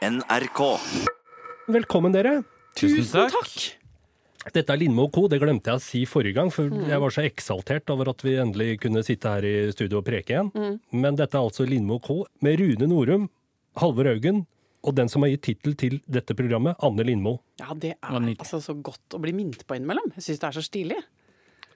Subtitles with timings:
[0.00, 0.60] NRK.
[1.68, 2.38] Velkommen, dere.
[2.78, 3.50] Tusen takk.
[4.54, 5.26] Dette er Lindmo Co.
[5.28, 8.38] Det glemte jeg å si forrige gang, for jeg var så eksaltert over at vi
[8.40, 10.80] endelig kunne sitte her i studio og preke igjen.
[10.96, 12.22] Men dette er altså Lindmo Co.
[12.40, 13.28] med Rune Norum,
[13.76, 14.46] Halvor Haugen
[14.80, 17.36] og den som har gitt tittel til dette programmet, Anne Lindmo.
[17.60, 20.14] Ja, det er altså så godt å bli minnet på innimellom.
[20.16, 21.00] Jeg syns det er så stilig.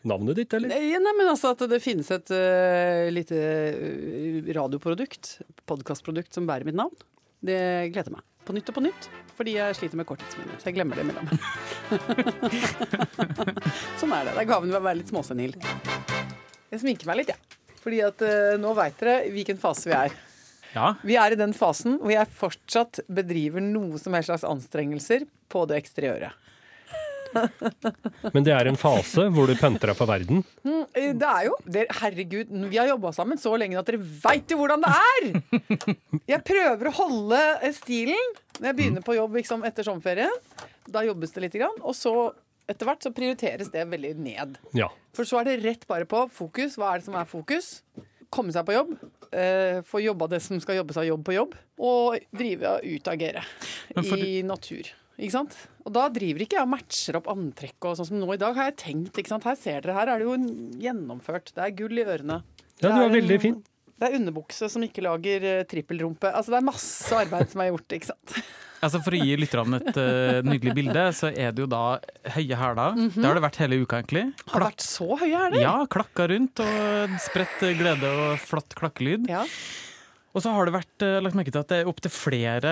[0.08, 0.72] Navnet ditt, eller?
[0.72, 6.64] Nei, nei, men altså at det finnes et uh, lite øh, radioprodukt, podkastprodukt, som bærer
[6.64, 6.96] mitt navn.
[7.44, 7.60] Det
[7.92, 8.24] gleder meg.
[8.44, 9.08] På nytt og på nytt.
[9.34, 11.26] Fordi jeg sliter med korttidsminne, så jeg glemmer det imellom.
[14.00, 14.34] sånn er det.
[14.36, 15.56] Det er gaven ved å være litt småsenil.
[16.70, 17.40] Jeg sminker meg litt, jeg.
[17.40, 17.80] Ja.
[17.84, 20.14] Fordi at uh, nå veit dere hvilken fase vi er.
[20.74, 20.92] Ja.
[21.06, 25.66] Vi er i den fasen hvor jeg fortsatt bedriver noe som helst slags anstrengelser på
[25.70, 26.30] det eksteriøre.
[28.34, 30.44] Men det er en fase hvor du pønter deg for verden.
[30.64, 30.84] Mm,
[31.20, 34.60] Det er jo det, Herregud, vi har jobba sammen så lenge at dere veit jo
[34.62, 35.28] hvordan det er!
[36.34, 40.34] Jeg prøver å holde eh, stilen når jeg begynner på jobb liksom, etter sommerferien.
[40.86, 42.14] Da jobbes det litt, grann, og så
[42.70, 44.54] etter hvert så prioriteres det veldig ned.
[44.78, 44.86] Ja.
[45.16, 46.78] For så er det rett bare på fokus.
[46.80, 47.80] Hva er det som er fokus?
[48.32, 48.94] Komme seg på jobb.
[49.34, 51.52] Eh, få jobba det som skal jobbes av jobb på jobb.
[51.82, 53.42] Og drive og utagere
[54.14, 54.88] i natur.
[55.18, 55.54] Ikke sant?
[55.86, 58.56] Og da driver ikke jeg og matcher opp antrekk og sånn som nå i dag.
[58.56, 59.44] har jeg tenkt, ikke sant?
[59.46, 60.34] Her ser dere, her er det jo
[60.82, 61.52] gjennomført.
[61.54, 62.40] Det er gull i ørene.
[62.82, 63.62] Ja, du er en- veldig fin.
[63.94, 66.26] Det er underbukse som ikke lager uh, trippelrumpe.
[66.34, 68.38] Altså det er masse arbeid som er gjort, ikke sant.
[68.84, 71.78] Altså For å gi lytterne et uh, nydelig bilde, så er det jo da
[72.34, 72.98] høye hæler.
[73.14, 74.24] Det har det vært hele uka, egentlig.
[74.50, 75.56] Har det vært så høye, hæler?
[75.62, 79.24] Ja, klakka rundt og spredt glede og flott klakkelyd.
[79.30, 79.46] Ja.
[80.34, 82.70] Og så har det vært eh, lagt merke til at det er opptil flere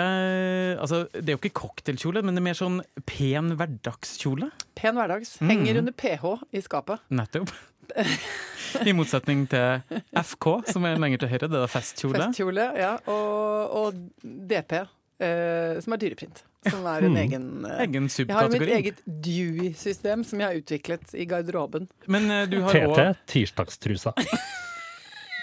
[0.83, 4.49] Altså, det er jo ikke cocktailkjole, men det er mer sånn pen hverdagskjole.
[4.79, 5.37] Pen hverdags.
[5.41, 5.53] Mm.
[5.53, 6.27] Henger under ph
[6.59, 7.05] i skapet.
[7.15, 7.53] Nettopp.
[8.89, 11.47] I motsetning til FK, som er lenger til høyre.
[11.51, 12.19] Det er da festkjole.
[12.23, 12.95] Festkjole, ja.
[13.13, 14.75] Og, og DP,
[15.23, 16.43] eh, som er dyreprint.
[16.71, 17.17] Som er en Mm.
[17.19, 21.89] egen eh, Egen Jeg har mitt eget Dewey-system som jeg har utviklet i garderoben.
[22.07, 24.15] Men eh, du har TT, òg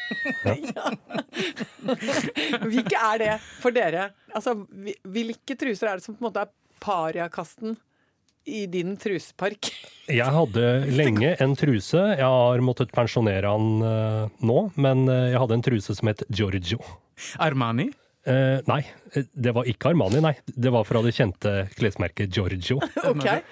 [0.09, 0.92] tirsdagstrusa.
[2.70, 4.09] Hvilke er det for dere?
[4.36, 4.56] Altså,
[5.03, 6.52] Hvilke truser er det som på en måte er
[6.84, 7.78] pariakasten
[8.50, 9.72] i din trusepark?
[10.09, 12.02] Jeg hadde lenge en truse.
[12.16, 16.24] Jeg har måttet pensjonere han uh, nå, men eh, jeg hadde en truse som het
[16.34, 16.80] Giorgio.
[17.44, 17.90] Armani.
[18.28, 18.81] Uh, nei,
[19.14, 20.34] det var ikke Armani, nei.
[20.50, 22.80] Det var fra det kjente klesmerket Giorgio.
[23.12, 23.44] okay.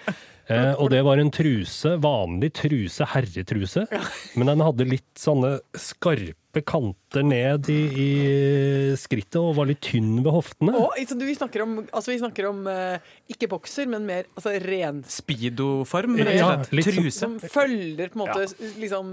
[0.48, 3.84] Eh, og det var en truse, vanlig truse, herretruse.
[4.40, 8.10] Men den hadde litt sånne skarpe kanter ned i, i
[9.00, 10.74] skrittet og var litt tynn ved hoftene.
[10.78, 12.98] Og, så vi snakker om, altså vi snakker om uh,
[13.32, 16.76] ikke bokser, men mer altså, ren Speedo-form, rett Ja, og slett.
[16.80, 17.18] litt som- Truse.
[17.18, 18.42] Som følger på en måte
[18.82, 19.06] liksom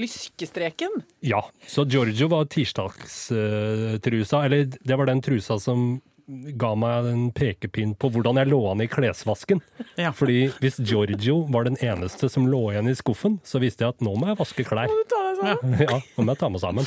[0.00, 1.02] lyskestreken.
[1.22, 6.00] Ja, så Giorgio var tirsdagstrusa, eller det var den trusa som
[6.60, 9.60] ga meg en pekepinn på hvordan jeg lå an i klesvasken.
[10.00, 10.10] Ja.
[10.16, 14.04] Fordi hvis Giorgio var den eneste som lå igjen i skuffen, så visste jeg at
[14.04, 14.88] nå må jeg vaske klær.
[14.90, 15.78] Du ta deg sammen.
[15.86, 16.84] Ja, nå må jeg ta meg sammen.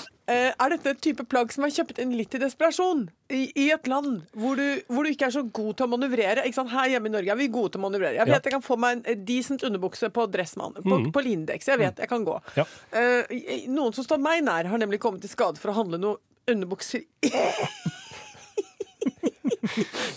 [0.24, 3.02] Eh, er dette et type plagg som er kjøpt inn litt i desperasjon?
[3.28, 6.46] I, i et land hvor du, hvor du ikke er så god til å manøvrere?
[6.48, 8.16] Her hjemme i Norge er vi gode til å manøvrere.
[8.16, 8.40] Jeg vet Ja.
[8.40, 11.10] jeg kan få meg en decent underbukse på Dressmann, på, mm.
[11.12, 11.68] på Lindex.
[11.68, 12.38] Jeg vet jeg kan gå.
[12.56, 12.64] Ja.
[12.94, 13.22] Uh,
[13.68, 16.16] noen som står meg nær, har nemlig kommet i skade for å handle noen
[16.48, 17.32] underbukser i,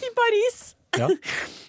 [0.07, 0.75] i Paris.
[0.97, 1.09] Ja.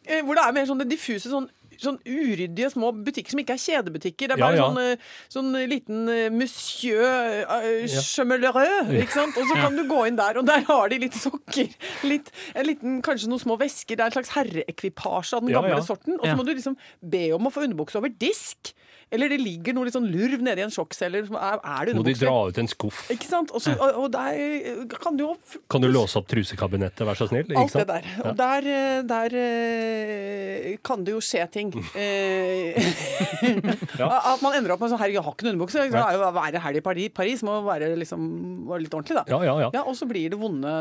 [0.07, 1.49] Eh, Hvor det er mer sånn det diffuse, sånn,
[1.83, 4.31] sånn uryddige små butikker som ikke er kjedebutikker.
[4.31, 4.67] Det er bare ja.
[4.67, 9.39] sånn, eh, sånn liten eh, monsieur uh, chemelereux, ikke sant?
[9.39, 11.71] Og så kan du gå inn der, og der har de litt sokker.
[12.09, 13.99] Litt, en liten, kanskje noen små vesker.
[13.99, 15.85] Det er en slags herreekvipasje av den gamle ja.
[15.87, 16.19] sorten.
[16.19, 18.75] Og så må du liksom be om å få underbukse over disk.
[19.15, 21.25] Eller det ligger noe litt sånn lurv nedi en sjokkselger.
[21.29, 23.07] som Er, er det Må de dra ut en skuff?
[23.15, 23.53] Ikke sant?
[23.57, 25.31] Også, og, og der kan du jo
[25.73, 27.47] Kan du låse opp trusekabinettet, vær så snill?
[27.49, 28.09] Ikke Alt det der.
[28.27, 31.73] Og der, eh, der eh, kan det jo skje ting.
[31.99, 32.77] Eh,
[33.99, 35.83] At man ender opp med sånn Herregud, jeg har ikke noen underbukse.
[35.91, 38.23] Det er jo å være helg i Paris, Paris må være, liksom,
[38.69, 39.25] være litt ordentlig, da.
[39.31, 39.71] Ja, ja, ja.
[39.75, 40.75] Ja, og så blir det vonde,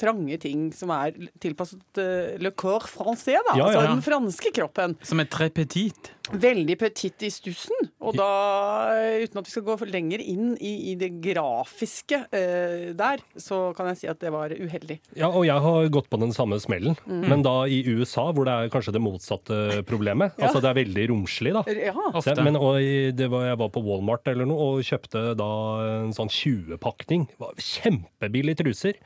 [0.00, 2.02] trange ting som er tilpasset
[2.42, 3.56] le corps français, da.
[3.58, 3.92] Ja, altså ja.
[3.92, 4.96] den franske kroppen.
[5.06, 6.12] Som er très petit.
[6.32, 7.73] Veldig petit i stussen.
[8.04, 8.28] Og da,
[9.24, 13.88] uten at vi skal gå lenger inn i, i det grafiske eh, der, så kan
[13.92, 14.98] jeg si at det var uheldig.
[15.16, 17.24] Ja, og jeg har gått på den samme smellen, Mm.
[17.28, 19.56] men da i USA, hvor det er kanskje det motsatte
[19.88, 20.34] problemet.
[20.38, 20.46] Ja.
[20.48, 21.64] Altså det er veldig romslig, da.
[21.74, 21.94] Ja.
[22.22, 22.78] Så men, og
[23.16, 25.50] det var, jeg var på Walmart eller noe og kjøpte da
[26.04, 27.26] en sånn 20-pakning.
[27.32, 29.00] Det var Kjempebillige truser.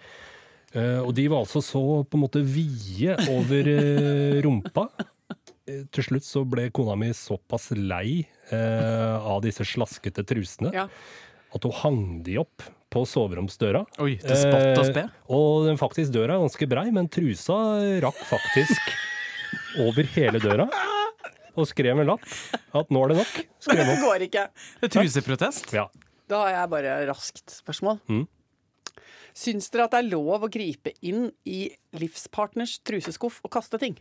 [0.75, 4.85] Uh, og de var altså så på en måte vide over uh, rumpa.
[5.69, 10.87] Eh, Til slutt så ble kona mi såpass lei eh, av disse slaskete trusene Ja.
[11.55, 13.83] at hun hang de opp på soveromsdøra.
[14.01, 15.03] Oi, til spott og spe.
[15.05, 17.59] Eh, og den faktisk døra er ganske brei, men trusa
[18.01, 18.81] rakk faktisk
[19.85, 20.69] over hele døra.
[21.59, 22.25] Og skrev en lapp
[22.77, 23.39] at nå er det nok.
[23.61, 24.45] Skrev Det går ikke.
[24.81, 25.73] Det er Truseprotest.
[25.75, 25.89] Ja.
[26.29, 27.99] Da har jeg bare raskt spørsmål.
[28.09, 28.27] Mm.
[29.39, 31.69] Syns dere at det er lov å gripe inn i
[31.99, 33.97] livspartners truseskuff og kaste ting?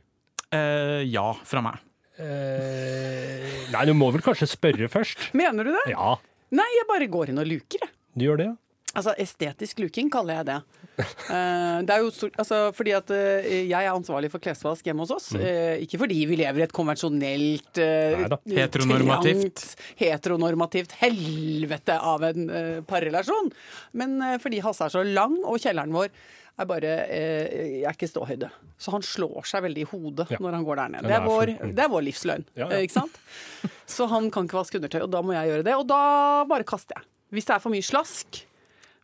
[0.55, 1.83] Eh, ja, fra meg.
[2.17, 5.29] Eh, nei, du må vel kanskje spørre først.
[5.37, 5.83] Mener du det?
[5.93, 6.15] Ja,
[6.55, 7.91] Nei, jeg bare går inn og luker, jeg.
[8.15, 8.55] du gjør det, ja.
[8.97, 10.55] Altså estetisk luking kaller jeg det.
[10.97, 15.03] Uh, det er jo stort, altså, fordi at uh, jeg er ansvarlig for klesvask hjemme
[15.03, 15.27] hos oss.
[15.37, 18.39] Eh, ikke fordi vi lever i et konvensjonelt uh, Neida.
[18.57, 19.65] Heteronormativt.
[19.99, 22.49] heteronormativt helvete av en
[22.89, 23.51] parrelasjon.
[23.99, 26.09] Men fordi Hasse er så lang, og kjelleren vår
[26.57, 28.49] er bare eh, er ikke ståhøyde.
[28.81, 30.39] Så han slår seg veldig i hodet Ja.
[30.41, 31.07] når han går der ned.
[31.09, 32.45] Det er vår, det er vår livsløgn.
[32.57, 32.69] Ja, ja.
[32.77, 33.17] eh, Ikke sant?
[33.97, 35.75] Så han kan ikke vaske undertøy, og da må jeg gjøre det.
[35.77, 36.01] Og da
[36.49, 37.07] bare kaster jeg.
[37.37, 38.41] Hvis det er for mye slask,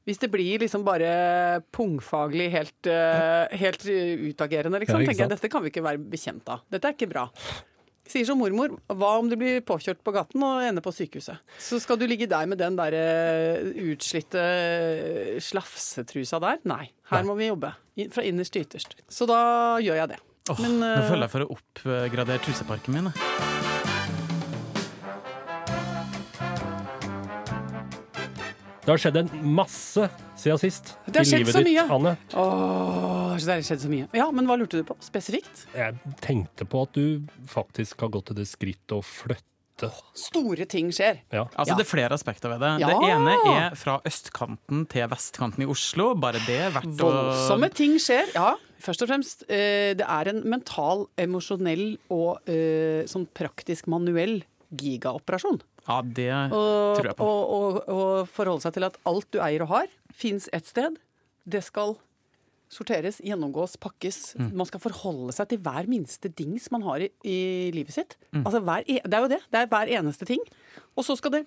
[0.03, 5.63] hvis det blir liksom bare pungfaglig helt, eh, helt utagerende, liksom, tenker jeg dette kan
[5.63, 6.65] vi ikke være bekjent av.
[6.73, 7.27] Dette er ikke bra.
[8.03, 11.39] Sier som mormor, hva om du blir påkjørt på gaten og ender på sykehuset?
[11.55, 16.59] Så skal du ligge der med den der eh, utslitte eh, slafsetrusa der?
[16.67, 17.71] Nei, her må vi jobbe.
[18.11, 18.97] Fra innerst til ytterst.
[19.07, 19.39] Så da
[19.83, 20.19] gjør jeg det.
[20.51, 23.11] Åh, Men, nå eh, føler jeg for å oppgradere truseparken min.
[28.83, 31.85] Det har skjedd en masse siden sist Det har i skjedd livet så ditt, mye.
[31.95, 32.11] Anne.
[32.35, 34.09] Åh, så det har skjedd så mye.
[34.17, 35.63] Ja, men hva lurte du på spesifikt?
[35.77, 39.89] Jeg tenkte på at du faktisk har gått til det skritt å flytte.
[40.19, 41.21] Store ting skjer.
[41.33, 41.45] Ja.
[41.55, 41.77] Altså, Ja.
[41.79, 42.73] Det er flere aspekter ved det.
[42.83, 42.91] Ja.
[42.91, 46.11] Det ene er fra østkanten til vestkanten i Oslo.
[46.19, 48.29] Bare det er verdt å Voldsomme ting skjer.
[48.35, 48.51] Ja,
[48.83, 49.43] først og fremst.
[49.49, 54.41] Eh, det er en mental, emosjonell og eh, sånn praktisk manuell
[54.75, 55.61] gigaoperasjon.
[55.87, 57.27] Ja, det Og, tror jeg på.
[57.27, 60.95] og, og, og forholde seg til at alt du eier og har, fins ett sted.
[61.45, 61.97] Det skal
[62.73, 64.31] sorteres, gjennomgås, pakkes.
[64.39, 64.47] Mm.
[64.57, 67.35] Man skal forholde seg til hver minste dings man har i, i
[67.75, 68.15] livet sitt.
[68.33, 68.47] Mm.
[68.47, 69.41] Altså hver, e- det er jo det.
[69.53, 70.41] Det er hver eneste ting.
[70.97, 71.43] Og så skal det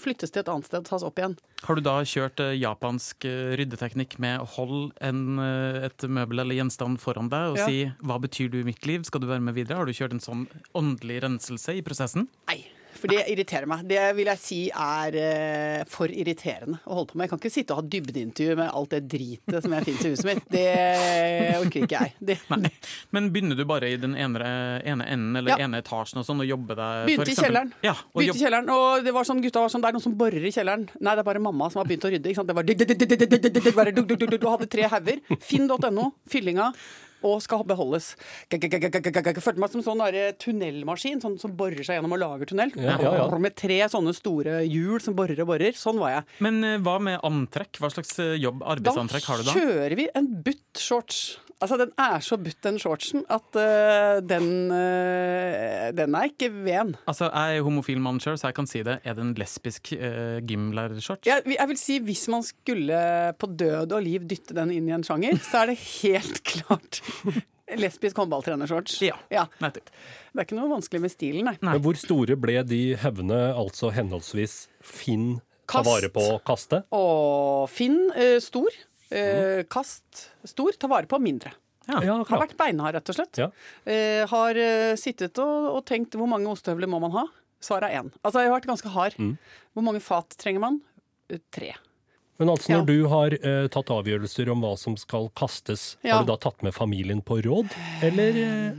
[0.00, 1.34] flyttes til et annet sted, og tas opp igjen.
[1.66, 6.40] Har du da kjørt eh, japansk eh, ryddeteknikk med å holde en, eh, et møbel
[6.46, 7.66] eller gjenstand foran deg og Ja.
[7.68, 9.76] si 'hva betyr du i mitt liv', skal du være med videre?
[9.76, 12.28] Har du kjørt en sånn åndelig renselse i prosessen?
[12.48, 12.64] Nei,
[13.00, 13.84] for det irriterer meg.
[13.88, 17.26] Det vil jeg si er eh, for irriterende å holde på med.
[17.26, 20.12] Jeg kan ikke sitte og ha dybdeintervju med alt det dritet som jeg finner i
[20.12, 20.44] huset mitt.
[20.50, 20.66] Det
[21.58, 22.14] orker ikke jeg.
[22.30, 22.36] Det...
[22.52, 22.72] Nei.
[23.16, 24.52] Men begynner du bare i den ene,
[24.84, 25.66] ene enden eller ja.
[25.66, 27.74] ene etasjen og sånn, og jobber deg Begynte i kjelleren.
[27.86, 28.42] Ja, og Begynte jobb...
[28.44, 30.88] kjelleren, og det var sånn, gutta var sånn, det er noen som borer i kjelleren.
[31.00, 32.32] Nei, det er bare mamma som har begynt å rydde.
[32.32, 32.50] Ikke sant?
[32.50, 32.56] Det
[33.76, 33.90] var
[34.40, 35.22] Du hadde tre hauger.
[35.44, 36.72] Finn.no, fyllinga.
[37.26, 38.14] Og skal beholdes.
[38.52, 42.72] Jeg følte meg som sånn der tunnelmaskin sånn som borer seg gjennom og lager tunnel.
[42.80, 43.40] Ja, ja, ja.
[43.40, 45.76] Med tre sånne store hjul som borer og borer.
[45.76, 46.26] Sånn var jeg.
[46.44, 47.80] Men eh, hva med antrekk?
[47.82, 49.52] Hva slags eh, jobb, arbeidsantrekk har du da?
[49.52, 49.60] da?
[49.60, 51.22] kjører vi en butt shorts.
[51.60, 56.94] Altså, den er så butt, den shortsen, at uh, den, uh, den er ikke ven.
[57.10, 58.94] Altså, Jeg er homofil mann sjøl, så jeg kan si det.
[59.04, 61.28] Er det en lesbisk uh, gymlærershorts?
[61.28, 63.02] Jeg, jeg vil si Hvis man skulle
[63.36, 67.02] på død og liv dytte den inn i en sjanger, så er det helt klart
[67.78, 68.96] lesbisk håndballtrenershorts.
[69.04, 69.20] Ja.
[69.30, 69.44] Ja.
[69.62, 69.92] Nettopp.
[69.92, 71.58] Det er ikke noe vanskelig med stilen, nei.
[71.60, 71.76] Nei.
[71.76, 75.36] Men hvor store ble de hevene, altså henholdsvis Finn
[75.70, 75.86] ta Kast.
[75.86, 76.80] vare på å kaste?
[76.96, 78.08] Og Finn
[78.42, 78.74] stor.
[79.10, 80.72] Øh, kast stor.
[80.78, 81.50] Ta vare på mindre.
[81.88, 82.02] Ja.
[82.04, 83.38] Ja, Har vært beinhard, rett og slett.
[83.40, 83.48] Ja.
[83.88, 87.24] Eh, har øh, sittet og, og tenkt hvor mange ostehøvler må man ha?
[87.60, 88.10] Svaret er én.
[88.22, 89.14] Altså, jeg har vært ganske hard.
[89.18, 89.34] Mm.
[89.74, 90.78] Hvor mange fat trenger man?
[91.32, 91.72] Eh, tre.
[92.40, 92.76] Men altså Ja.
[92.78, 96.14] når du har eh, tatt avgjørelser om hva som skal kastes, Ja.
[96.16, 97.68] har du da tatt med familien på råd?
[98.06, 98.72] Eller eh,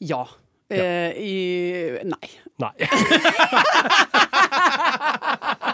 [0.00, 0.24] Ja.
[0.70, 2.28] Eh, i Nei.
[2.58, 2.72] nei?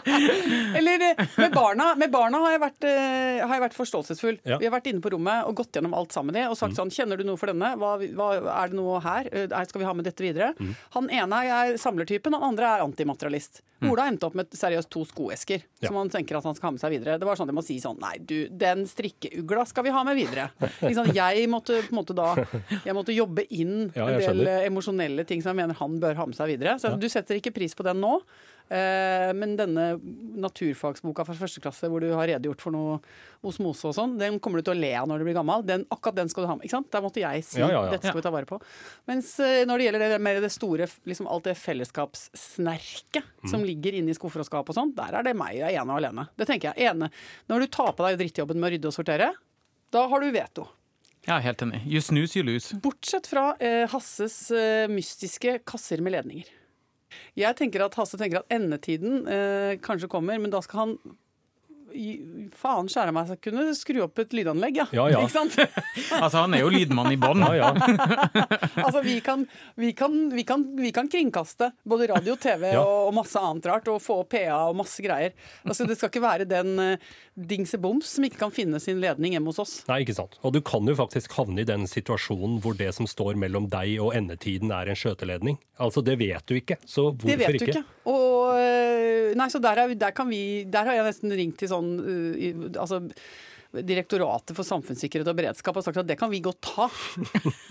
[0.79, 4.39] Eller eh, med barna, med barna har, jeg vært, uh, har jeg vært forståelsesfull.
[4.49, 4.59] Ja.
[4.61, 6.93] Vi har vært inne på rommet og gått gjennom alt sammen med og sagt sånn
[6.93, 7.73] Kjenner du noe for denne?
[7.81, 9.29] Hva, hva, er det noe her?
[9.33, 10.53] Eh, er- Skal vi ha med dette videre?
[10.97, 13.63] Han ene er samlertypen, han andre er antimaterialist.
[13.83, 15.89] Ola endte opp med seriøst to skoesker Ja.
[15.89, 17.19] som han tenker at han skal ha med seg videre.
[17.19, 20.19] Det var sånn jeg må si sånn Nei, du, den strikkeugla skal vi ha med
[20.19, 20.51] videre.
[20.87, 21.13] Liksom.
[21.15, 22.35] Jeg måtte på en måte da
[22.85, 26.27] Jeg måtte jobbe inn Ja, en del emosjonelle ting som jeg mener han bør ha
[26.29, 26.77] med seg videre.
[26.83, 28.19] Så du setter ikke pris på den nå.
[28.71, 29.87] Eh, men denne
[30.43, 33.01] naturfagsboka fra første klasse hvor du har redegjort for noe
[33.45, 35.65] osmose og sånn, den kommer du til å le av når du blir gammel.
[35.67, 36.65] Den, akkurat den skal du ha med.
[36.69, 36.91] ikke sant?
[36.95, 37.91] Der måtte jeg si Ja, ja, ja.
[37.97, 38.61] dette skal vi ta vare på.
[39.11, 43.51] Mens eh, når det gjelder det, mer det store, liksom alt det fellesskapssnerket Mm.
[43.51, 45.81] som ligger inne i skuffer og skap og sånn, der er det meg jeg er
[45.83, 46.29] ene og alene.
[46.39, 46.87] Det tenker jeg.
[46.93, 47.09] Ene.
[47.51, 49.33] Når du tar på deg drittjobben med å rydde og sortere,
[49.93, 50.69] da har du veto.
[51.27, 51.83] Ja, helt enig.
[51.87, 52.75] You snooze, you lose.
[52.83, 56.47] Bortsett fra eh, Hasses eh, mystiske kasser med ledninger.
[57.39, 60.97] Jeg tenker at Hasse tenker at endetiden eh, kanskje kommer, men da skal han
[62.59, 64.87] faen skjære meg, så kunne kunne skru opp et lydanlegg, ja.
[64.95, 65.21] Ja, ja.
[65.25, 65.57] Ikke sant?
[66.23, 67.43] Altså, han er jo lydmann i bånn.
[67.43, 67.71] Ja, ja.
[68.85, 69.45] Altså, vi kan,
[69.81, 72.83] vi, kan, vi, kan, vi kan kringkaste både radio, TV Ja.
[72.83, 75.35] og, og masse annet rart, og få PA og masse greier.
[75.67, 79.53] Altså, det skal ikke være den uh, dingseboms som ikke kan finne sin ledning hjemme
[79.53, 79.75] hos oss.
[79.91, 80.39] Nei, ikke sant.
[80.47, 83.99] Og du kan jo faktisk havne i den situasjonen hvor det som står mellom deg
[84.03, 85.59] og endetiden er en skjøteledning.
[85.83, 87.33] Altså, det vet du ikke, så hvorfor ikke?
[87.33, 87.83] Det vet du ikke?
[87.83, 87.99] ikke.
[88.13, 91.71] Og, øh, nei, så der, er, der, kan vi, der har jeg nesten ringt til
[91.71, 93.03] sånn øh, i, altså,
[93.73, 96.91] Direktoratet for samfunnssikkerhet og beredskap har sagt at det kan vi godt ta.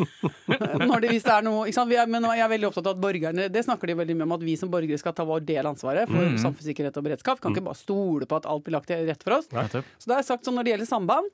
[0.89, 1.91] Når det, hvis det er noe, ikke sant?
[1.91, 4.33] Vi men jeg er veldig opptatt av at borgerne Det snakker de veldig mye om
[4.33, 7.43] at vi som borgere skal ta vår del ansvaret for samfunnssikkerhet og beredskap.
[7.43, 9.51] Kan ikke bare stole på at alt blir lagt til rette for oss.
[9.53, 11.29] Nei, Så da har jeg sagt sånn når det gjelder samband,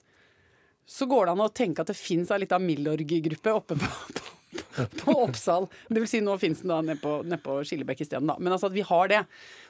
[0.88, 4.86] så går det an å tenke at det fins ei lita Milorg-gruppe oppe på, på,
[5.00, 5.72] på Oppsal.
[5.88, 8.36] Det vil si, nå fins den da nede på, nede på Skillebekk isteden, da.
[8.40, 9.24] Men altså at vi har det.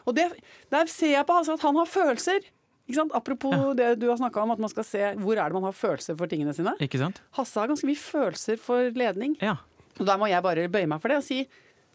[0.10, 0.30] Og det,
[0.74, 2.46] der ser jeg på altså at han har følelser.
[2.88, 3.12] Ikke sant?
[3.18, 5.76] Apropos det du har snakka om, at man skal se hvor er det man har
[5.76, 6.74] følelser for tingene sine.
[6.84, 7.20] Ikke sant?
[7.36, 9.36] Hasse har ganske mye følelser for ledning.
[9.44, 9.58] Ja.
[10.00, 11.42] Og der må jeg bare bøye meg for det og si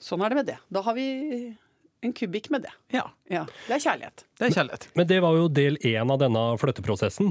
[0.03, 0.59] sånn er det med det.
[0.75, 1.07] Da har vi
[2.03, 2.73] en kubikk med det.
[2.93, 3.05] ja.
[3.31, 4.25] Ja, Det er kjærlighet.
[4.39, 4.89] Det er kjærlighet.
[4.99, 7.31] Men det var jo del én av denne flytteprosessen.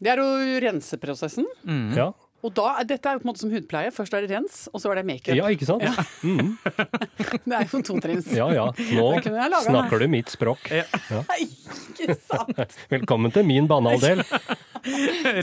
[0.00, 1.46] Det er jo renseprosessen.
[1.94, 2.10] Ja.
[2.42, 3.90] Og da, Dette er jo på en måte som hudpleie.
[3.92, 5.36] Først er det rens, og så er det makeup.
[5.36, 5.84] ja, ikke sant?
[7.44, 8.30] Det er jo totrinns.
[8.32, 8.66] Ja ja.
[8.96, 9.06] Nå
[9.66, 10.70] snakker du mitt språk.
[11.30, 12.76] Nei, ikke sant!
[12.94, 14.22] Velkommen til min banehalvdel.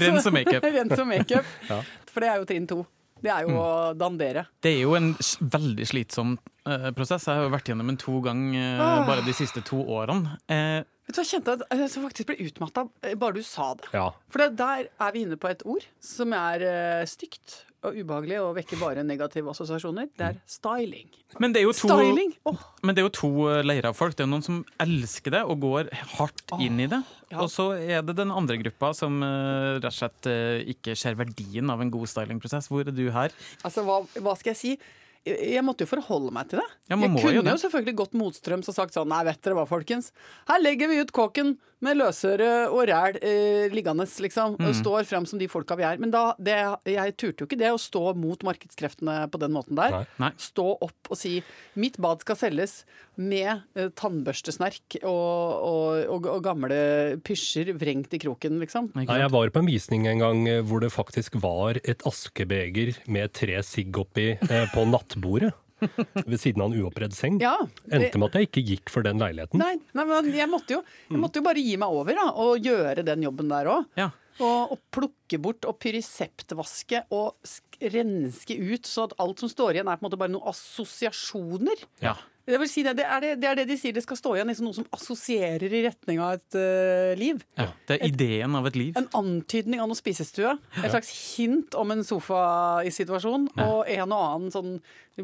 [0.01, 0.65] Rens og makeup.
[0.73, 1.55] Rens og makeup.
[1.69, 1.81] Ja.
[2.11, 2.79] For det er jo trinn to.
[3.21, 4.43] Det er jo å dandere.
[4.61, 5.11] Det er jo en
[5.41, 6.35] veldig slitsom
[6.69, 7.25] eh, prosess.
[7.25, 8.99] Jeg har jo vært gjennom den to ganger Ah.
[9.07, 10.35] bare de siste to årene.
[10.53, 12.83] Eh, Vet du Jeg kjente at jeg faktisk ble utmatta
[13.15, 13.87] bare du sa det.
[13.95, 14.09] Ja.
[14.27, 18.39] For det, der er vi inne på et ord som er uh, stygt og ubehagelig
[18.41, 20.09] og vekker bare negative assosiasjoner.
[20.17, 21.07] Det er styling.
[21.39, 22.33] men det er jo to, Styling!
[22.49, 24.15] Åh, men det er jo to eh, leirer av folk.
[24.17, 27.01] Det er noen som elsker det og går hardt inn i det.
[27.31, 27.39] ja.
[27.43, 31.19] Og så er det den andre gruppa som uh, rett og slett uh, ikke ser
[31.19, 32.71] verdien av en god stylingprosess.
[32.71, 33.35] Hvor er du her?
[33.63, 34.77] altså, hva, hva skal jeg si?
[35.27, 36.67] Jeg måtte jo forholde meg til det.
[36.87, 37.53] Ja, jeg kunne jo det.
[37.55, 40.11] jo selvfølgelig gått motstrøms og sagt sånn Nei, vet dere hva, folkens.
[40.49, 44.55] Her legger vi ut kåken med løsøre og ræl eh, liggende, liksom.
[44.57, 44.69] Mm.
[44.69, 45.99] Og står frem som de folka vi er.
[46.01, 46.57] Men da, det,
[46.89, 49.99] jeg turte jo ikke det, å stå mot markedskreftene på den måten der.
[49.99, 50.05] Nei.
[50.23, 50.31] Nei.
[50.41, 51.37] Stå opp og si
[51.77, 52.79] mitt bad skal selges
[53.17, 56.79] med eh, tannbørstesnerk og, og, og, og gamle
[57.25, 58.91] pysjer vrengt i kroken, liksom.
[58.97, 62.95] Nei, jeg var på en visning en gang eh, hvor det faktisk var et askebeger
[63.11, 65.53] med tre sigg oppi eh, på nattbordet.
[66.29, 67.39] Ved siden av en uoppredd seng.
[67.43, 67.55] Ja,
[67.85, 69.59] det- Endte med at jeg ikke gikk for den leiligheten.
[69.61, 72.63] Nei, nei, men jeg måtte, jo, jeg måtte jo bare gi meg over da, og
[72.65, 73.85] gjøre den jobben der òg.
[73.99, 74.09] Ja.
[74.37, 77.37] Og, og plukke bort og pyriseptvaske og
[77.81, 81.85] renske ut, så at alt som står igjen er på en måte bare noen assosiasjoner.
[82.05, 82.13] Ja.
[82.47, 84.31] Det, vil si det, det, er det, det er det de sier det skal stå
[84.37, 87.41] igjen, liksom noe som assosierer i retning av et uh, liv.
[87.59, 87.65] ja.
[87.89, 88.93] Det er ideen av et liv.
[88.99, 90.53] En antydning av noe spisestue.
[90.79, 92.39] Et slags hint om en sofa
[92.87, 93.49] i situasjon.
[93.63, 94.73] Og en og annen sånn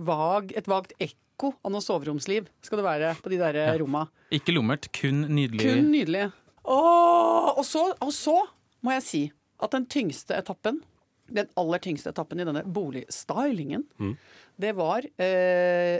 [0.08, 3.74] vag, et vagt ekko av noe soveromsliv skal det være på de der Ja.
[3.80, 4.06] romma.
[4.32, 5.64] Ikke lummert, kun nydelig.
[5.64, 6.28] Kun nydelig.
[6.64, 8.38] Åh, og, så, og så
[8.84, 9.24] må jeg si
[9.64, 10.82] at den tyngste etappen,
[11.32, 13.86] den aller tyngste etappen i denne boligstylingen,
[14.60, 16.00] det var eh,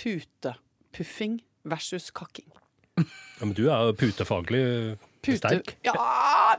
[0.00, 2.50] putepuffing versus kakking.
[2.96, 4.64] Ja, men du er jo putefaglig
[5.26, 5.74] Pute- sterk.
[5.86, 5.94] Ja,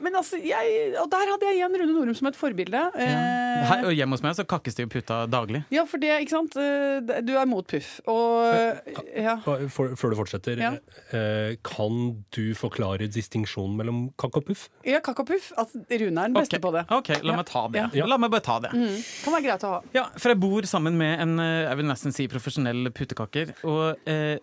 [0.02, 2.82] men altså, jeg, og der hadde jeg igjen Rune Norum som et forbilde.
[3.00, 3.22] Ja.
[3.70, 5.64] Her, og hjemme hos meg så kakkes det jo puta daglig.
[5.72, 6.56] ja, for det, ikke sant.
[6.58, 8.00] Eh, Du er mot puff.
[8.08, 8.46] Og
[9.16, 9.38] ja.
[9.46, 10.74] Hva- For, før du fortsetter, Ja.
[11.12, 14.70] eh, kan du forklare distinksjonen mellom kakk og puff?
[14.86, 15.52] ja kakk og puff.
[15.58, 16.64] Altså, Rune er den beste okay.
[16.66, 16.86] på det.
[16.92, 17.86] ok, la meg ta det.
[17.96, 18.06] Ja.
[18.06, 18.72] La meg bare ta det.
[18.74, 19.82] Mm, kan være greit å ha.
[19.94, 23.56] Ja, for jeg bor sammen med en eh, jeg vil nesten si profesjonell putekakker.
[23.66, 24.38] Og eh,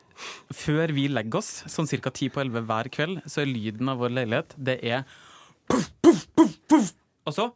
[0.53, 2.13] før vi legger oss, sånn ca.
[2.15, 5.05] ti på elleve hver kveld, så er lyden av vår leilighet det er
[5.71, 6.95] puff, puff, puff, puff.
[7.27, 7.53] Og så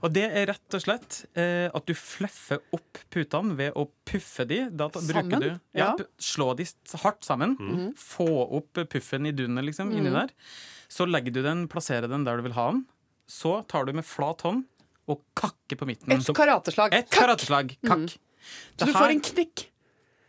[0.00, 4.46] og det er rett og slett eh, at du fluffer opp putene ved å puffe
[4.48, 4.62] de.
[4.72, 5.42] Da Sammen?
[5.42, 6.06] du ja, Ja.
[6.16, 6.64] Slå de
[7.02, 7.56] hardt sammen.
[8.00, 10.32] Få opp puffen i dunet liksom, inni der.
[10.88, 12.86] Så legger du den, plasserer den der du vil ha den.
[13.30, 14.64] Så tar du med flat hånd
[15.10, 16.16] og kakker på midten.
[16.16, 16.94] Et karateslag.
[16.96, 17.76] Et karateslag.
[17.84, 18.16] Kakk.
[18.78, 19.66] Så du får en knekk.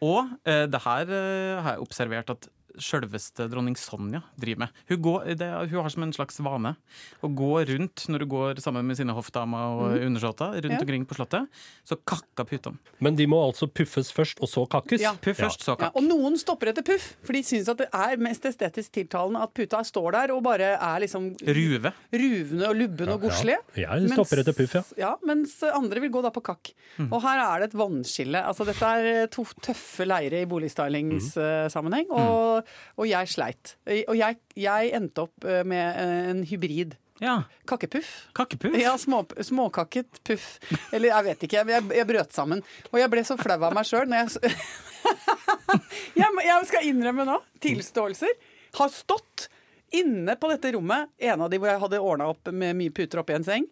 [0.02, 4.70] Og eh, det her eh, har jeg observert at sjølveste dronning Sonja driver med.
[4.90, 6.76] Hun, går, det, hun har som en slags vane
[7.24, 10.80] å gå rundt når hun går sammen med sine hoffdamer og undersåtter rundt Ja.
[10.82, 11.48] omkring på Slottet.
[11.88, 12.78] Så kakka pyton.
[13.00, 15.02] Men de må altså puffes først, og så kakkes?
[15.02, 15.14] Ja.
[15.22, 15.96] Puff først, så Ja, kakk.
[15.96, 19.54] og noen stopper etter puff, for de syns at det er mest estetisk tiltalende at
[19.54, 21.94] puta står der og bare er liksom Ruve.
[22.14, 23.58] ruvende og lubben og godslig.
[23.76, 24.84] Ja, jeg stopper etter puff, ja.
[24.98, 25.12] ja.
[25.26, 26.72] Mens andre vil gå da på kakk.
[26.98, 27.12] Mm.
[27.12, 28.42] Og her er det et vannskille.
[28.46, 32.08] Altså, dette er to tøffe leire i boligstylingssammenheng.
[32.10, 32.16] Mm.
[32.18, 33.76] Og og, og jeg sleit.
[34.08, 36.98] Og jeg, jeg endte opp eh, med eh, en hybrid.
[37.22, 37.44] Ja.
[37.70, 38.14] Kakkepuff.
[38.38, 38.78] Kakkepuff.
[38.82, 40.56] Ja, små, småkakket puff.
[40.90, 42.64] Eller jeg vet ikke, jeg, jeg brøt sammen.
[42.90, 44.56] Og jeg ble så flau av meg sjøl når jeg
[46.22, 48.34] jeg, jeg skal innrømme nå, tilståelser,
[48.78, 49.48] har stått
[49.92, 53.22] inne på dette rommet, en av de hvor jeg hadde ordna opp med mye puter
[53.22, 53.66] oppi en seng,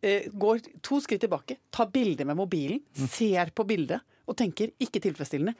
[0.00, 2.80] eh, går to skritt tilbake, tar bilde med mobilen,
[3.12, 5.54] ser på bildet og tenker ikke tilfredsstillende.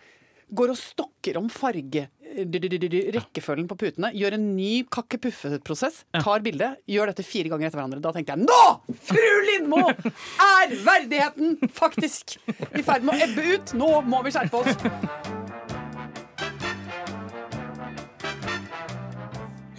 [0.48, 2.06] Går og stokker om farge,
[2.36, 8.02] rekkefølgen på putene, gjør en ny kakkepuffeprosess, tar bilde, gjør dette fire ganger etter hverandre.
[8.04, 13.74] Da tenkte jeg nå, fru Lindmo, er verdigheten faktisk i ferd med å ebbe ut.
[13.78, 15.38] Nå må vi skjerpe oss.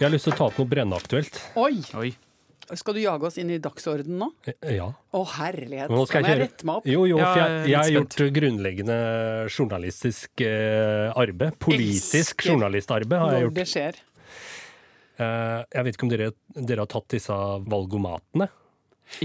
[0.00, 1.36] Jeg har lyst til å ta opp noe brennaktuelt.
[1.60, 2.14] Oi, Oi.
[2.78, 4.28] Skal du jage oss inn i dagsorden nå?
[4.46, 4.90] Eh, Ja.
[5.16, 6.86] Å herlighet, nå skal skal jeg rette meg opp?
[6.86, 8.98] Jo, jo, for jeg jeg, har gjort grunnleggende
[9.50, 11.58] journalistisk eh, arbeid.
[11.58, 13.58] Politisk journalistarbeid har jeg Når gjort.
[13.58, 14.00] det skjer.
[15.20, 17.36] Eh, jeg vet ikke om dere, dere har tatt disse
[17.66, 18.48] valgomatene?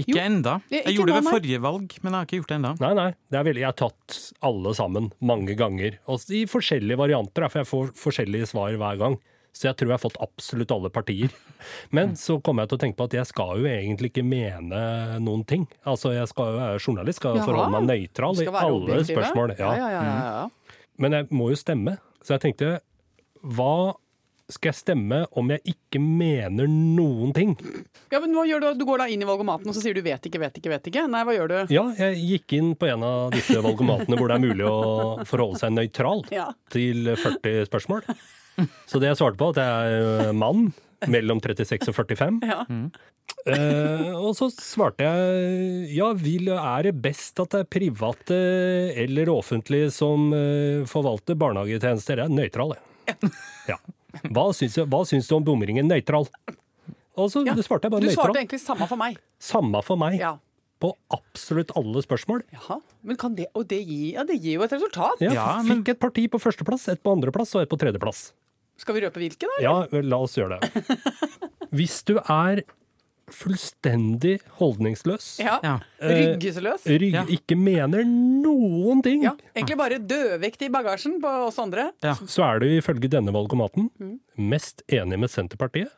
[0.02, 0.56] Ikke enda.
[0.66, 2.72] Ikke Jeg gjorde det ved forrige valg, men jeg har ikke gjort det enda.
[2.82, 3.10] Nei, nei.
[3.30, 4.16] Det er veldig, jeg har tatt
[4.48, 5.98] alle sammen mange ganger.
[6.10, 9.18] Og i forskjellige varianter, for jeg får forskjellige svar hver gang.
[9.56, 11.32] Så jeg tror jeg har fått absolutt alle partier.
[11.96, 14.80] Men så kommer jeg til å tenke på at jeg skal jo egentlig ikke mene
[15.24, 15.64] noen ting.
[15.88, 17.46] Altså, jeg skal jo være journalist, skal Jaha.
[17.48, 19.14] forholde meg nøytral i alle objektive.
[19.16, 19.54] spørsmål.
[19.58, 20.82] Ja, ja, ja, ja, ja.
[21.00, 21.96] Men jeg må jo stemme.
[22.24, 22.74] Så jeg tenkte,
[23.56, 23.94] hva
[24.52, 27.56] skal jeg stemme om jeg ikke mener noen ting?
[28.12, 28.68] ja, men hva gjør du?
[28.78, 30.86] Du går da inn i valgomaten og så sier du vet ikke, vet ikke, vet
[30.92, 31.02] ikke.
[31.10, 31.56] Nei, hva gjør du?
[31.74, 34.76] Ja, jeg gikk inn på en av disse valgomatene hvor det er mulig å
[35.26, 36.50] forholde seg nøytral Ja.
[36.70, 38.06] til 40 spørsmål.
[38.90, 40.70] Så det jeg svarte på, at jeg er mann
[41.12, 42.40] mellom 36 og 45.
[42.52, 42.64] Ja.
[43.46, 48.36] Eh, og så svarte jeg ja, vil, er det best at det er private
[49.02, 52.22] eller offentlige som eh, forvalter barnehagetjenester?
[52.22, 53.30] Jeg er nøytral, jeg.
[53.70, 53.78] Ja.
[54.34, 55.90] Hva syns, hva syns du om bomringen?
[55.90, 56.26] Nøytral.
[57.18, 57.54] Og så Ja.
[57.66, 58.08] svarte jeg bare nøytral.
[58.08, 58.40] Du svarte nøytral.
[58.46, 59.18] egentlig samme for meg.
[59.42, 60.16] Samme for meg.
[60.22, 60.32] Ja.
[60.82, 62.42] På absolutt alle spørsmål.
[62.54, 62.78] Jaha.
[63.06, 65.22] Men kan det, og det gir, ja, det gir jo et resultat.
[65.24, 68.30] Ja, fikk et parti på førsteplass, et på andreplass og et på tredjeplass.
[68.76, 69.60] Skal vi røpe hvilke, da?
[69.62, 70.82] Ja, la oss gjøre det.
[71.76, 72.62] Hvis du er
[73.26, 75.56] fullstendig holdningsløs, Ja.
[75.64, 75.72] Ja.
[75.98, 76.84] Eh, Ryggesløs.
[76.86, 77.24] rygg, Ja.
[77.24, 79.32] ikke mener noen ting, Ja.
[79.56, 81.90] Egentlig bare dødvekt i bagasjen på oss andre.
[82.02, 84.20] så er du ifølge denne valgomaten Mm.
[84.38, 85.90] mest enig med Senterpartiet.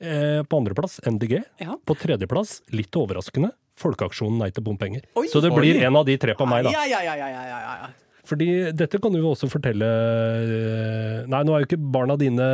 [0.00, 1.42] Eh, på andreplass MDG.
[1.60, 1.76] Ja.
[1.86, 5.02] På tredjeplass, litt overraskende, Folkeaksjonen Nei til bompenger.
[5.16, 5.26] Oi.
[5.28, 5.84] Så det blir Oi.
[5.84, 6.70] en av de tre på meg, da.
[6.70, 7.88] Ja, ja, ja, ja, ja, ja, ja.
[8.28, 12.48] Fordi dette kan du jo også fortelle eh, Nei, nå er jo ikke barna dine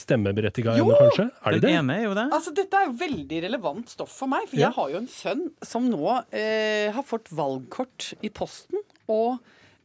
[0.00, 1.28] stemmeberettiga ennå, kanskje?
[1.48, 1.70] Er de det?
[1.80, 2.26] ene er jo det.
[2.36, 4.48] Altså, Dette er jo veldig relevant stoff for meg.
[4.50, 4.68] For Ja.
[4.68, 8.82] jeg har jo en sønn som nå eh, har fått valgkort i posten.
[9.08, 9.38] Og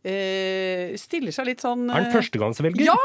[0.03, 2.83] eh, stiller seg litt sånn Er han eh, førstegangsvelger?
[2.91, 2.97] Ja!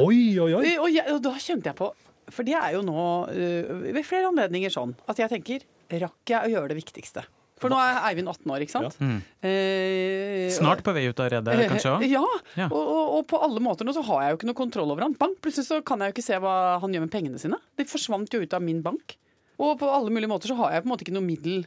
[0.00, 0.64] Oi, oi, oi.
[0.72, 1.90] Eh, Og, jeg, og da kjente jeg på
[2.32, 5.66] For det er jo nå uh, ved flere anledninger sånn at jeg tenker
[6.02, 7.22] Rakk jeg å gjøre det viktigste?
[7.56, 8.96] For nå er Eivind 18 år, ikke sant?
[9.40, 12.08] Eh, Snart på vei ut av redet, kanskje også?
[12.16, 12.24] Ja,
[12.58, 12.66] Ja.
[12.68, 15.06] Og, og, og på alle måter nå så har jeg jo ikke noe kontroll over
[15.06, 15.14] han.
[15.16, 17.56] Bang, plutselig så kan jeg jo ikke se hva han gjør med pengene sine.
[17.80, 19.16] De forsvant jo ut av min bank.
[19.56, 21.64] Og på alle mulige måter så har jeg på en måte ikke noe middel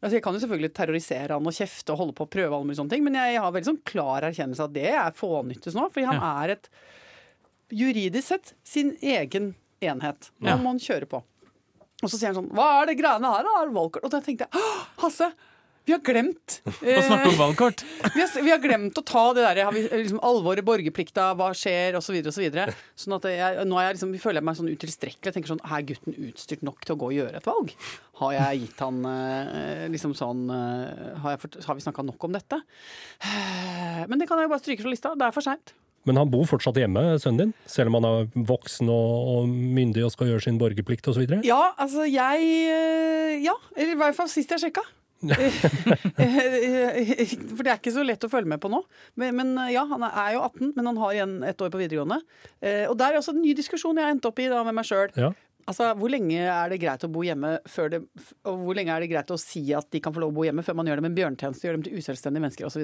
[0.00, 2.64] Altså Jeg kan jo selvfølgelig terrorisere han og kjefte og holde på å prøve alle
[2.64, 5.74] mulige sånne ting, men jeg har veldig sånn klar erkjennelse av at det er fånyttes
[5.76, 5.82] nå.
[5.92, 6.30] Fordi han Ja.
[6.40, 6.70] er et
[7.68, 9.50] juridisk sett sin egen
[9.84, 10.30] enhet.
[10.40, 10.56] Nå Ja.
[10.56, 11.20] må han kjøre på.
[12.00, 13.62] Og så sier han sånn Hva er det greiene her, da?
[13.74, 14.04] Valgkort?
[14.06, 15.30] Og da tenkte jeg «Åh, Hasse,
[15.88, 17.82] vi har glemt Å snakke om valgkort.
[18.14, 21.48] vi har, vi har glemt å ta det der har vi, liksom, alvoret, borgerplikta, hva
[21.56, 22.18] skjer, osv.
[22.20, 22.66] Så og så
[23.04, 25.30] sånn at jeg, nå er jeg liksom, føler jeg meg sånn utilstrekkelig.
[25.30, 27.74] Jeg tenker sånn, Er gutten utstyrt nok til å gå og gjøre et valg?
[28.20, 32.36] Har jeg gitt han eh, liksom sånn eh, Har, fått- har vi snakka nok om
[32.36, 32.60] dette?
[33.24, 35.16] Eh, Men det kan jeg jo bare stryke fra lista.
[35.16, 35.74] Det er for seint.
[36.08, 37.50] Men han bor fortsatt hjemme, sønnen din?
[37.68, 41.26] Selv om han er voksen og, myndig og skal gjøre sin borgerplikt osv.?
[41.44, 43.54] Ja, altså jeg eh, Ja.
[43.76, 44.84] Eller i hvert fall sist jeg sjekka.
[46.40, 48.80] For det er ikke så lett å følge med på nå.
[49.20, 52.20] Men, men ja, han er jo 18, men han har igjen ett år på videregående.
[52.64, 54.76] Eh, Og der er også en ny diskusjon jeg har endt opp i da med
[54.80, 55.12] meg sjøl.
[55.20, 55.30] Ja.
[55.70, 58.00] Altså, hvor lenge er det greit å bo hjemme før det
[58.48, 60.44] Og hvor lenge er det greit å si at de kan få lov å bo
[60.46, 62.82] hjemme før man gjør dem en bjørntjeneste, gjør dem til uselvstendige mennesker osv.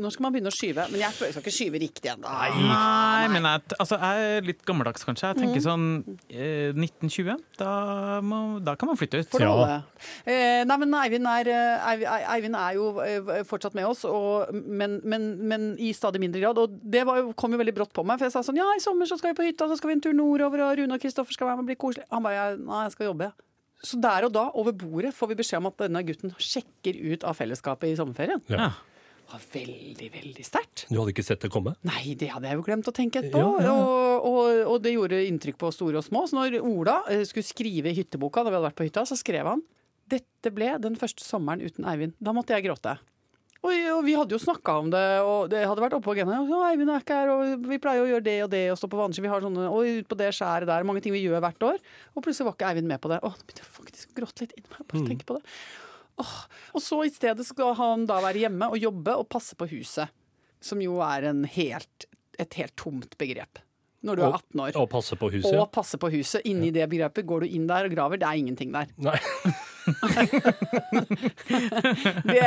[0.00, 0.86] Når skal man begynne å skyve?
[0.92, 2.30] Men jeg føler jeg skal ikke skyve riktig ennå.
[2.70, 5.30] Nei, men jeg, altså, jeg er litt gammeldags, kanskje.
[5.30, 5.42] Jeg Mm.
[5.44, 5.84] tenker sånn
[6.30, 7.36] eh, 1920.
[7.58, 9.30] Da, må, da kan man flytte ut.
[9.32, 9.80] For Ja.
[10.26, 15.00] Eh, nei, men Eivind er, eh, Eivind er jo eh, fortsatt med oss, og, men,
[15.04, 16.58] men, men i stadig mindre grad.
[16.58, 18.82] Og det var kom jo veldig brått på meg, for jeg sa sånn Ja, i
[18.82, 21.00] sommer så skal vi på hytta, så skal vi en tur nordover, og Rune og
[21.02, 22.04] Kristoffer skal være med og bli koselig.
[22.20, 23.30] Han bare «Jeg- Nei, jeg skal jobbe.
[23.80, 27.24] Så der og da, over bordet, får vi beskjed om at denne gutten sjekker ut
[27.24, 28.42] av fellesskapet i sommerferien.
[28.52, 28.66] Ja.
[29.30, 30.82] Det var veldig, veldig sterkt.
[30.90, 31.72] Du hadde ikke sett det komme?
[31.86, 33.40] Nei, det hadde jeg jo glemt å tenke etterpå.
[33.40, 33.74] Ja, ja, ja.
[33.86, 36.26] Og, og, og det gjorde inntrykk på store og små.
[36.28, 39.16] Så når Ola eh, skulle skrive i hytteboka, da vi hadde vært på hytta, så
[39.16, 39.62] skrev han
[40.10, 42.16] dette ble den første sommeren uten Eivind.
[42.20, 42.96] Da måtte jeg gråte.
[43.60, 46.48] Og, og vi hadde jo snakka om det, og det hadde vært oppe på agendaen.
[46.70, 49.00] Eivind er ikke her, og vi pleier å gjøre det og det, og stå på
[49.00, 49.24] vannski.
[49.26, 50.86] Vi har sånne, og ut på det skjæret der.
[50.88, 51.78] Mange ting vi gjør hvert år.
[52.14, 53.20] Og plutselig var ikke Eivind med på det.
[53.20, 54.86] Å, nå begynte jeg faktisk å gråte litt inni meg.
[54.88, 55.42] Bare tenke på det.
[56.24, 56.36] Åh.
[56.76, 60.16] Og så i stedet skal han da være hjemme og jobbe og passe på huset.
[60.64, 62.08] Som jo er en helt,
[62.40, 63.60] et helt tomt begrep.
[64.04, 64.76] Når du er 18 år.
[64.80, 65.52] Og passe på huset?
[65.60, 66.44] Og passe på huset.
[66.48, 68.20] Inni det begrepet går du inn der og graver.
[68.20, 68.88] Det er ingenting der.
[69.04, 69.18] Nei.
[72.30, 72.40] Det,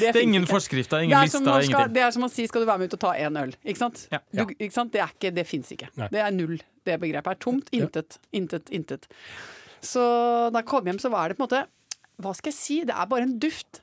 [0.00, 1.94] det, Det er ingen forskrifter, ingen er, som lister, ingenting.
[1.96, 3.54] det er som å si skal du være med ut og ta én øl.
[3.64, 4.04] Ikke sant?
[4.12, 4.20] Ja.
[4.32, 4.92] Du, ikke sant?
[4.94, 5.88] Det, er ikke, det fins ikke.
[6.00, 6.08] Nei.
[6.14, 6.58] Det er null.
[6.86, 7.72] Det begrepet er tomt.
[7.76, 8.18] Intet.
[8.36, 8.70] Intet.
[8.74, 9.08] Intet.
[9.84, 10.02] Så
[10.54, 11.64] da jeg kom hjem, så var det på en måte
[12.22, 12.78] Hva skal jeg si?
[12.88, 13.82] Det er bare en duft.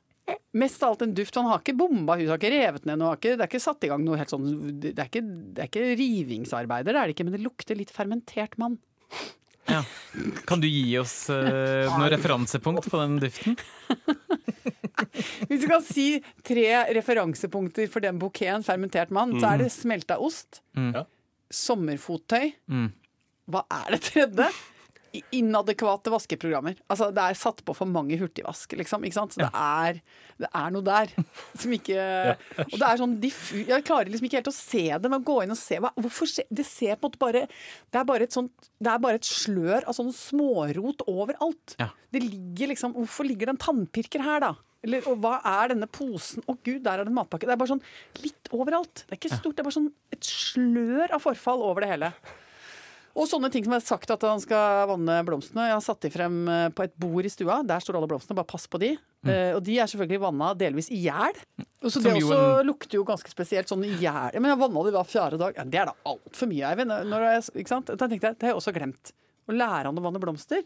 [0.58, 1.36] Mest av alt en duft.
[1.38, 3.12] Han har ikke bomba huset, har ikke revet ned noe.
[3.14, 5.60] har ikke- Det er ikke satt i gang noe helt sånn Det er ikke, det
[5.66, 8.80] er ikke rivingsarbeider, det er det ikke, men det lukter litt fermentert mann.
[9.70, 9.84] Ja.
[10.50, 13.56] Kan du gi oss uh, noe referansepunkt på den duften?
[15.48, 16.08] Hvis du kan si
[16.46, 21.04] tre referansepunkter for den bouqueten fermentert mann, så er det smelta ost, Mm.
[21.54, 22.88] Sommerfottøy Mm.
[23.52, 24.48] Hva er det tredje?
[25.36, 26.78] Inadekvate vaskeprogrammer.
[26.90, 29.06] Altså, det er satt på for mange hurtigvask, liksom.
[29.06, 29.36] Ikke sant?
[29.36, 30.00] Så det, er,
[30.42, 31.14] det er noe der
[31.62, 32.08] som ikke
[32.72, 33.60] Og det er sånn diffu...
[33.70, 35.94] Jeg klarer liksom ikke helt å se det, men å gå inn og se hva,
[36.02, 39.02] Hvorfor se, Det ser på en måte bare Det er bare et sånt Det er
[39.06, 41.78] bare et slør av sånn smårot overalt.
[41.82, 41.92] Ja.
[42.14, 44.54] Det ligger liksom Hvorfor ligger det en tannpirker her, da?
[44.84, 46.44] Eller, og hva er denne posen?
[46.50, 47.48] Å gud, der er det en matpakke.
[47.48, 47.84] Det er bare sånn
[48.20, 49.06] litt overalt.
[49.06, 52.10] Det er ikke stort, det er bare sånn et slør av forfall over det hele.
[53.14, 55.68] Og sånne ting som er sagt at han skal vanne blomstene.
[55.70, 57.60] Jeg har satt de frem eh, på et bord i stua.
[57.70, 58.96] Der står alle blomstene, bare pass på de.
[59.30, 61.38] Eh, og de er selvfølgelig vanna delvis i hjel.
[61.86, 64.34] Så det også en- lukter jo ganske spesielt sånn i hjel.
[64.42, 65.54] Men jeg vanna de hver fjerde dag.
[65.62, 66.90] Ja, det er da altfor mye, Eivind.
[66.90, 69.14] Da tenkte jeg, Det har jeg også glemt.
[69.48, 70.64] Å lære han å vanne blomster.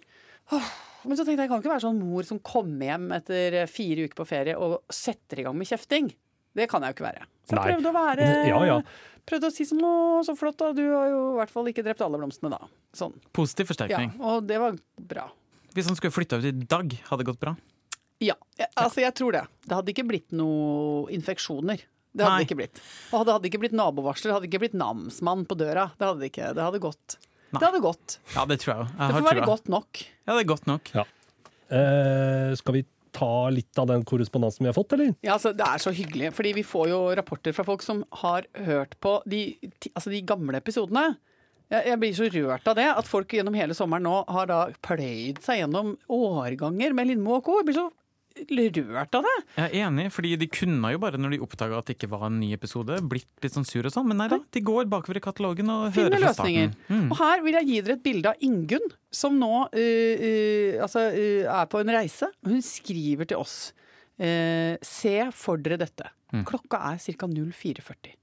[0.53, 0.71] Åh,
[1.03, 4.07] Men så tenkte jeg, jeg kan ikke være sånn mor som kommer hjem etter fire
[4.07, 6.13] uker på ferie og setter i gang med kjefting.
[6.55, 7.27] Det kan jeg jo ikke være.
[7.47, 8.81] Så jeg prøvde å være Ja, ja.
[9.27, 11.83] Prøvde å si som å, så flott da, du har jo i hvert fall ikke
[11.83, 12.61] drept alle blomstene da.
[12.95, 13.15] Sånn.
[13.35, 15.25] Positiv Ja, og det var bra.
[15.75, 17.53] Hvis han skulle flytta ut i dag, hadde det gått bra?
[18.23, 19.43] Ja, jeg, altså jeg tror det.
[19.67, 21.83] Det hadde ikke blitt noe infeksjoner.
[22.17, 22.39] Det hadde Nei.
[22.41, 22.81] det ikke blitt.
[23.13, 25.89] Og det hadde ikke blitt nabovarsler, det hadde ikke blitt namsmann på døra.
[25.99, 26.53] Det hadde ikke.
[26.57, 27.17] Det hadde gått.
[27.51, 27.59] Nei.
[27.59, 28.17] Det hadde gått.
[28.33, 28.95] Ja, det tror jeg òg.
[28.97, 29.49] Det får være trua.
[29.51, 30.03] godt nok.
[30.07, 30.93] Ja, det er godt nok.
[31.67, 35.13] Eh, skal vi ta litt av den korrespondansen vi har fått, eller?
[35.25, 38.47] Ja, altså, det er så hyggelig, fordi vi får jo rapporter fra folk som har
[38.67, 39.41] hørt på de,
[39.93, 41.09] altså, de gamle episodene.
[41.67, 45.41] Jeg, blir så rørt av det, at folk gjennom hele sommeren nå har da pløyd
[45.43, 47.57] seg gjennom årganger med Lindmo og co.
[47.59, 47.89] Jeg blir så
[48.87, 49.35] rørt av det.
[49.57, 52.27] Jeg er enig, fordi de kunne jo bare, når de oppdaga at det ikke var
[52.29, 54.39] en ny episode, blitt litt sånn sur og sånn, men nei da.
[54.53, 56.71] De går bakover i katalogen og Finne hører fra løsninger.
[56.73, 57.01] starten.
[57.01, 57.09] Mm.
[57.11, 61.07] Og her vil jeg gi dere et bilde av Ingunn, som nå uh, uh, altså,
[61.13, 62.31] uh, er på en reise.
[62.47, 63.57] Hun skriver til oss.
[64.17, 66.07] Se for dere dette.
[66.33, 66.41] Mm.
[66.49, 67.27] Klokka er ca.
[67.29, 68.15] 04.40.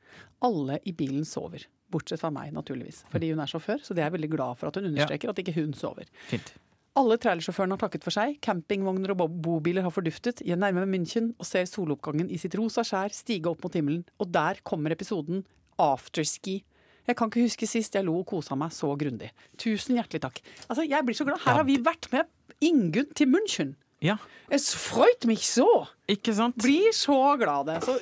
[0.42, 1.62] Alle i bilen sover.
[1.94, 3.04] Bortsett fra meg, naturligvis.
[3.12, 5.38] Fordi hun er sjåfør, så det er jeg veldig glad for at hun understreker at
[5.44, 6.10] ikke hun sover.
[6.26, 6.50] Fint.
[6.94, 8.36] Alle trailersjåførene har takket for seg.
[8.44, 10.44] Campingvogner og bobiler har forduftet.
[10.46, 14.04] Jeg nærmer meg München og ser soloppgangen i sitt rosa skjær stige opp mot himmelen.
[14.22, 15.42] Og der kommer episoden
[15.82, 16.60] Afterski.
[17.04, 19.32] Jeg kan ikke huske sist jeg lo og kosa meg så grundig.
[19.58, 20.38] Tusen hjertelig takk.
[20.68, 21.42] Altså, jeg blir så glad.
[21.42, 22.30] Her har vi vært med
[22.62, 23.74] Ingunn til München.
[24.04, 24.18] Ja,
[24.52, 25.66] Es freut mich så!
[26.10, 26.58] ikke sant?
[26.60, 27.78] Blir så glad det.
[27.86, 27.94] Så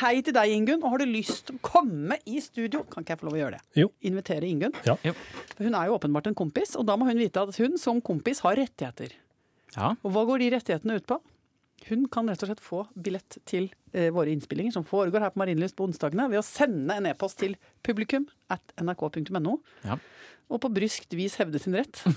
[0.00, 0.80] hei til deg, Ingunn.
[0.80, 3.40] Og har du lyst til å komme i studio, kan ikke jeg få lov å
[3.42, 3.82] gjøre det?
[3.82, 3.90] Jo.
[4.08, 4.72] Invitere Ingunn.
[4.88, 4.96] Ja.
[5.04, 5.12] Jo.
[5.58, 8.40] Hun er jo åpenbart en kompis, og da må hun vite at hun som kompis
[8.46, 9.12] har rettigheter.
[9.76, 9.92] Ja.
[10.00, 11.20] Og hva går de rettighetene ut på?
[11.90, 15.42] Hun kan rett og slett få billett til eh, våre innspillinger som foregår her på
[15.42, 19.58] Marienlyst på onsdagene ved å sende en e-post til publikum at nrk.no.
[19.84, 19.98] Ja.
[20.52, 22.04] Og på bryskt vis hevde sin rett.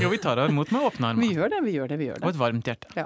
[0.00, 1.20] Jo, vi tar henne imot med åpne armer.
[1.26, 1.96] Vi gjør det, vi gjør det.
[2.00, 2.24] vi gjør det.
[2.24, 2.88] Og et varmt hjerte.
[2.96, 3.02] Ja.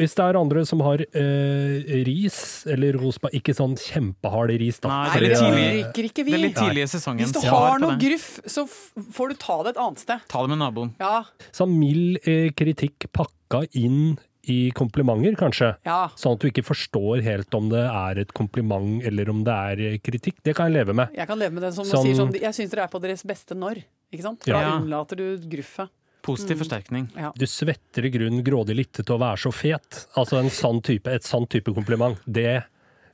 [0.00, 2.38] Hvis det er andre som har eh, ris
[2.72, 4.88] eller rosba, ikke sånn kjempehard ris, da.
[4.88, 6.08] Nei, det er litt tidlig.
[6.08, 6.32] ikke vi.
[6.32, 7.26] Det er litt tidlig i sesongen.
[7.26, 10.24] Hvis du har noe gruff, så får du ta det et annet sted.
[10.32, 10.94] Ta det med naboen.
[11.02, 11.20] Ja,
[11.60, 14.14] Sånn mild eh, kritikk pakka inn
[14.48, 15.76] i komplimenter, kanskje.
[15.84, 16.08] ja.
[16.16, 19.80] Sånn at du ikke forstår helt om det er et kompliment eller om det er
[19.92, 20.36] eh, kritikk.
[20.42, 21.08] Det kan jeg leve med.
[21.14, 23.22] Jeg kan leve med den som Sånn- sier sånn Jeg syns dere er på deres
[23.22, 23.82] beste når.
[24.12, 24.40] Ikke sant?
[24.44, 24.78] Da Ja.
[24.80, 25.88] unnlater du gruffet.
[26.22, 27.08] Positiv forsterkning.
[27.36, 30.06] Du svetter i grunnen grådig lite til å være så fet.
[30.16, 32.18] Altså en sånn type, et sånn type kompliment.
[32.30, 32.64] Det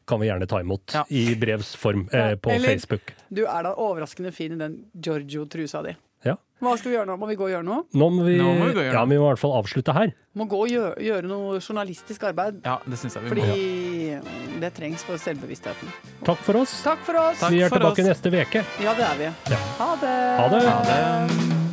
[0.07, 1.05] kan vi gjerne ta imot Ja.
[1.11, 3.13] i brevs form eh, på Eller- Facebook.
[3.33, 5.97] Du er da overraskende fin i den Giorgio-trusa di.
[6.27, 6.37] Ja.
[6.65, 7.17] Hva skal vi gjøre nå?
[7.21, 7.83] Må vi gå og gjøre noe?
[7.93, 9.11] Nå må vi, Nå må vi gå og gjøre ja, noe.
[9.13, 10.15] vi må i hvert fall avslutte her.
[10.37, 12.63] Må gå og gjøre, gjøre noe journalistisk arbeid.
[12.65, 13.35] Ja, det synes jeg vi må.
[13.35, 15.93] Fordi Det trengs for selvbevisstheten.
[16.25, 16.79] Takk for oss.
[16.87, 17.45] Takk for oss.
[17.45, 18.09] Takk Vi er tilbake oss.
[18.09, 18.65] neste uke.
[18.81, 19.31] Ja, det er vi.
[19.53, 19.61] Ja.
[19.83, 20.17] Ha det.
[20.41, 20.65] Ha det.
[20.65, 21.66] Ha det.